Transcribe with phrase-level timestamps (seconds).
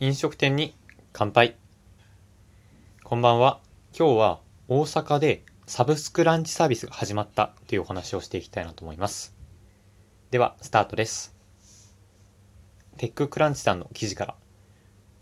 [0.00, 0.74] 飲食店に
[1.12, 1.54] 乾杯。
[3.04, 3.60] こんばんは。
[3.96, 9.36] 今日は大阪でサブスクランチサービスが始まったというお話をしていきたいなと思います。
[10.32, 11.36] ではスタートです。
[12.96, 14.34] テッククランチさんの記事から。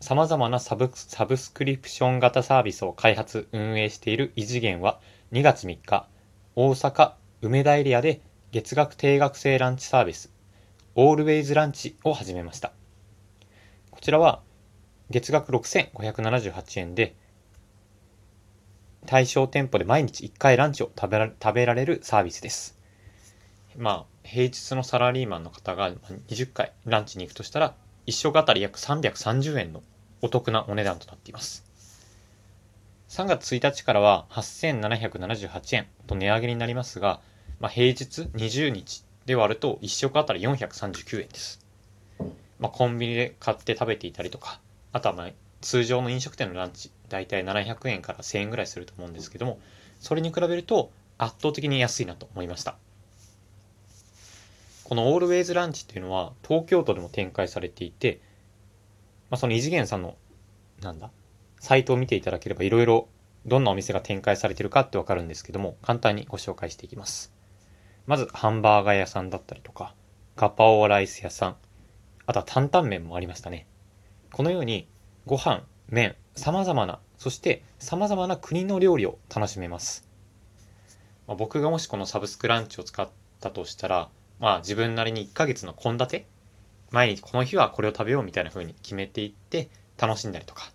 [0.00, 5.00] 様々なサブサブスクリプション型サービスを開発運営している異次元は
[5.32, 6.08] 2月3日
[6.56, 7.12] 大阪
[7.42, 10.32] 梅田エリアで月額定額制ランチサービス
[10.94, 12.72] オールウェイズランチを始めました。
[13.90, 14.40] こちらは
[15.12, 17.14] 月額6578円で、
[19.06, 22.78] 対象店舗で毎日1回ランチを食べら食べられるサービスです。
[23.76, 25.92] まあ、平日のサラリーマンの方が
[26.28, 27.74] 20回ランチに行くとしたら、
[28.06, 29.82] 1食あたり約330円の
[30.22, 31.64] お得なお値段となっています。
[33.08, 37.20] 3月1日からは8778円と値上げになりますが、
[37.60, 41.60] まあ、平日20日で割ると1食あたり439円です。
[42.58, 44.60] まあ、コンビニで買って食べていたりとか、
[44.92, 49.60] あとはまあ通常の飲食店のランチ、大体700円から1000円ぐらいすると思うんですけども、
[50.00, 52.76] それに比べると圧倒的に安いなと思いました。
[54.84, 58.20] このオールウェイズランチっていうのは東京都でも展開されていて、
[59.30, 60.16] まあ、その異次元さんの、
[60.82, 61.10] なんだ、
[61.60, 63.08] サイトを見ていただければいろいろ
[63.46, 67.32] どんなお店が展開されてるかってわかるんですけども、簡単にご紹介していきます。
[68.06, 69.94] まず、ハンバーガー屋さんだったりとか、
[70.36, 71.56] ガパオライス屋さん、
[72.26, 73.66] あとは担々麺もありましたね。
[74.32, 74.88] このように
[75.26, 80.08] ご飯、麺、様々な、そして様々な国の料理を楽しめます。
[81.26, 84.08] まあ、僕がもしこのサブスクランチを使ったとしたら、
[84.40, 86.24] まあ自分なりに1ヶ月の献立
[86.90, 90.72] 毎日この日はこれを食べようみたいな風に決めていって楽しんだりとか。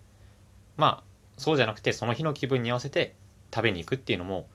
[0.76, 1.04] まあ
[1.36, 3.16] そうじゃなくてその日の気分に合わせて
[3.52, 4.46] 食べに行くっていうのも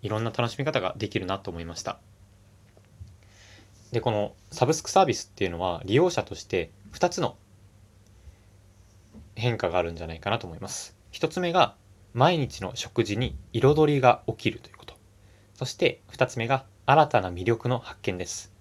[0.00, 1.98] いろんな楽しみ方ができるなと思いました。
[3.92, 7.36] で、このサブスクサービスっていうのは利用者として2つの
[9.34, 10.96] 変化があるんじゃないかなと思います。
[11.10, 11.74] 一つ目が、
[12.14, 14.94] 毎日の食事に彩りが起きるということ。
[15.54, 18.52] そして二つ目が、新たな魅力の発見です。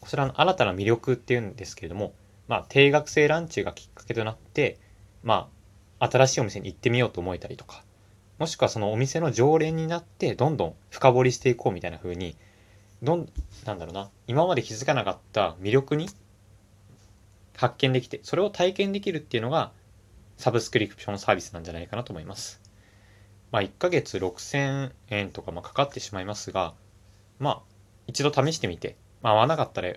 [0.00, 2.14] こちらの新たな魅力っていうんですけれども、
[2.48, 4.78] まあ、定額制ランチがきっかけとなって、
[5.22, 5.48] ま
[5.98, 7.84] あ、新しいお店に行ってみようと思えたりとか、
[8.38, 12.36] もしくはそのお店の常連になって、どんどん深掘りしていこうみたいな風に、
[13.02, 13.28] どん、
[13.64, 16.08] なんだろうな、今まで気づかなかった魅力に
[17.56, 19.72] 発見できて、それを体験できるっていうのが、
[20.36, 22.60] サブスクリプションサービスなんじゃないかなと思います。
[23.50, 26.74] まあ、1ヶ月6000円とかまかかってしまいますが、
[27.38, 27.62] まあ、
[28.06, 29.92] 一度試してみて、まあ、合わなかったら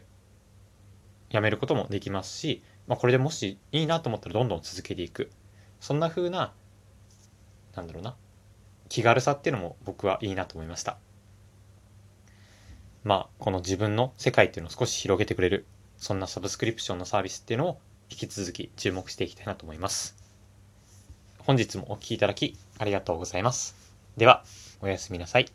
[1.29, 5.31] やめることもできますし、まあ、これでもしいいなと思ったらどんどん続けていく。
[5.79, 6.53] そんな風な、
[7.75, 8.15] なんだろうな、
[8.89, 10.97] 気軽さっていうのも僕はいいなと思いました。
[13.03, 15.65] まあ、この自分の世界っていうのを少し広げてくれる、
[15.97, 17.79] そんなサブスクリプションのサービスっていうのを
[18.09, 20.24] 引き続き注目していきたいなと思います。
[21.45, 23.75] 本日もお聴きいただきありがとうございます。
[24.17, 24.43] では、
[24.81, 25.45] おやすみなさい。